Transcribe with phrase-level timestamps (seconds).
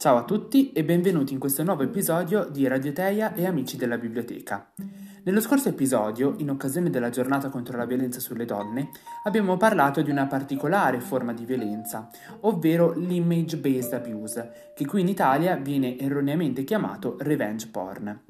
[0.00, 4.72] Ciao a tutti e benvenuti in questo nuovo episodio di Radioteia e Amici della Biblioteca.
[5.24, 8.92] Nello scorso episodio, in occasione della giornata contro la violenza sulle donne,
[9.24, 12.08] abbiamo parlato di una particolare forma di violenza,
[12.40, 18.20] ovvero l'image-based abuse, che qui in Italia viene erroneamente chiamato revenge porn.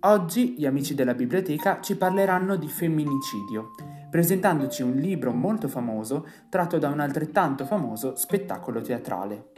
[0.00, 3.70] Oggi gli amici della biblioteca ci parleranno di femminicidio,
[4.10, 9.52] presentandoci un libro molto famoso tratto da un altrettanto famoso spettacolo teatrale.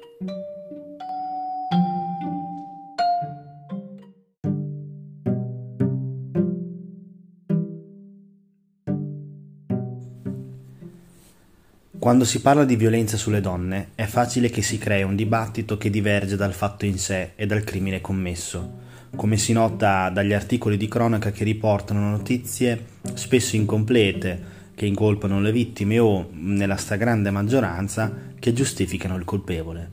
[12.03, 15.89] Quando si parla di violenza sulle donne è facile che si crei un dibattito che
[15.89, 18.79] diverge dal fatto in sé e dal crimine commesso,
[19.15, 24.43] come si nota dagli articoli di cronaca che riportano notizie spesso incomplete,
[24.75, 29.91] che incolpano le vittime o, nella stragrande maggioranza, che giustificano il colpevole.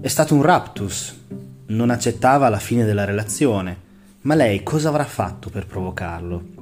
[0.00, 1.20] È stato un raptus,
[1.66, 3.76] non accettava la fine della relazione,
[4.20, 6.55] ma lei cosa avrà fatto per provocarlo?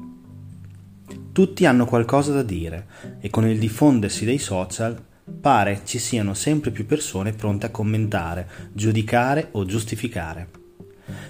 [1.34, 2.86] Tutti hanno qualcosa da dire
[3.18, 4.96] e con il diffondersi dei social
[5.40, 10.48] pare ci siano sempre più persone pronte a commentare, giudicare o giustificare.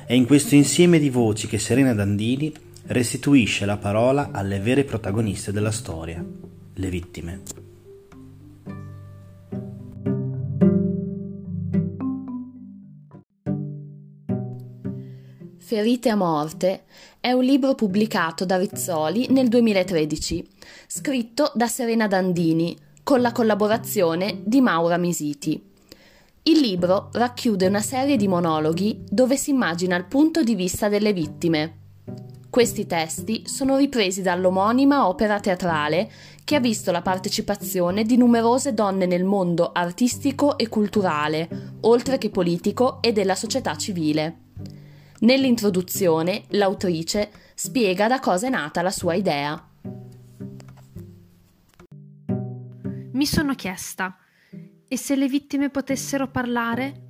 [0.05, 2.52] È in questo insieme di voci che Serena Dandini
[2.88, 6.22] restituisce la parola alle vere protagoniste della storia,
[6.75, 7.63] le vittime.
[15.66, 16.82] Ferite a morte
[17.18, 20.46] è un libro pubblicato da Rizzoli nel 2013,
[20.86, 25.58] scritto da Serena Dandini, con la collaborazione di Maura Misiti.
[26.42, 31.14] Il libro racchiude una serie di monologhi dove si immagina il punto di vista delle
[31.14, 31.78] vittime.
[32.50, 36.10] Questi testi sono ripresi dall'omonima opera teatrale
[36.44, 42.28] che ha visto la partecipazione di numerose donne nel mondo artistico e culturale, oltre che
[42.28, 44.44] politico e della società civile.
[45.25, 49.71] Nell'introduzione, l'autrice spiega da cosa è nata la sua idea.
[53.12, 54.19] Mi sono chiesta,
[54.87, 57.03] e se le vittime potessero parlare?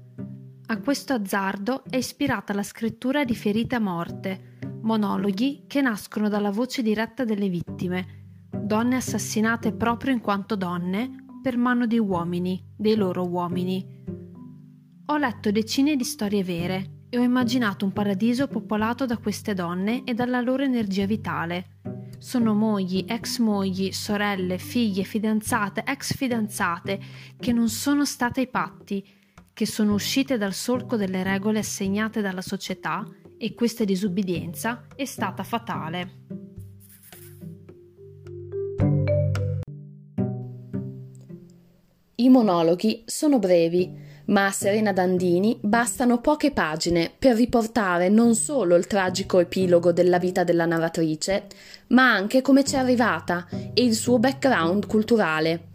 [0.66, 6.53] A questo azzardo è ispirata la scrittura di Ferite a morte, monologhi che nascono dalla
[6.53, 12.94] voce diretta delle vittime, donne assassinate proprio in quanto donne per mano di uomini, dei
[12.94, 13.84] loro uomini.
[15.06, 20.02] Ho letto decine di storie vere e ho immaginato un paradiso popolato da queste donne
[20.02, 21.78] e dalla loro energia vitale.
[22.19, 27.00] Sono mogli, ex mogli, sorelle, figlie, fidanzate, ex fidanzate,
[27.38, 29.06] che non sono state ai patti,
[29.52, 33.06] che sono uscite dal solco delle regole assegnate dalla società
[33.38, 36.22] e questa disubbidienza è stata fatale.
[42.16, 48.77] I monologhi sono brevi ma a Serena Dandini bastano poche pagine per riportare non solo
[48.77, 51.47] il tragico epilogo della vita della narratrice,
[51.89, 55.69] ma anche come c'è arrivata e il suo background culturale.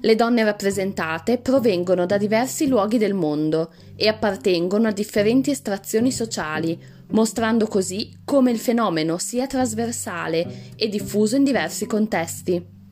[0.00, 6.78] Le donne rappresentate provengono da diversi luoghi del mondo e appartengono a differenti estrazioni sociali,
[7.12, 12.83] mostrando così come il fenomeno sia trasversale e diffuso in diversi contesti.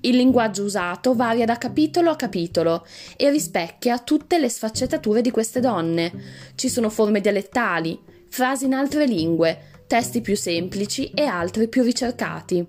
[0.00, 2.86] Il linguaggio usato varia da capitolo a capitolo
[3.16, 6.12] e rispecchia tutte le sfaccettature di queste donne.
[6.54, 7.98] Ci sono forme dialettali,
[8.28, 12.64] frasi in altre lingue, testi più semplici e altri più ricercati.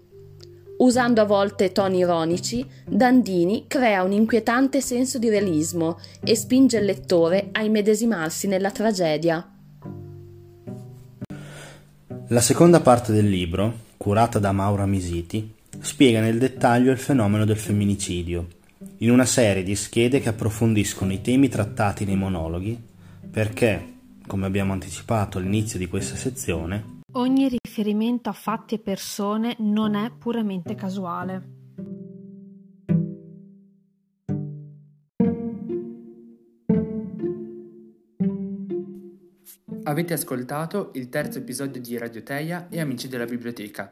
[0.80, 6.86] Usando a volte toni ironici, Dandini crea un inquietante senso di realismo e spinge il
[6.86, 9.46] lettore a immedesimarsi nella tragedia.
[12.30, 17.58] La seconda parte del libro, curata da Maura Misiti, spiega nel dettaglio il fenomeno del
[17.58, 18.48] femminicidio,
[18.98, 22.82] in una serie di schede che approfondiscono i temi trattati nei monologhi,
[23.30, 23.94] perché,
[24.28, 30.12] come abbiamo anticipato all'inizio di questa sezione, ogni riferimento a fatti e persone non è
[30.12, 31.59] puramente casuale.
[39.90, 43.92] Avete ascoltato il terzo episodio di Radioteia e Amici della Biblioteca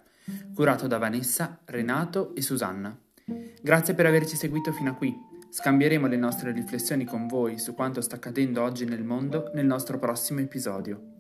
[0.53, 2.95] curato da Vanessa, Renato e Susanna.
[3.59, 5.11] Grazie per averci seguito fino a qui.
[5.49, 9.97] Scambieremo le nostre riflessioni con voi su quanto sta accadendo oggi nel mondo nel nostro
[9.97, 11.16] prossimo episodio.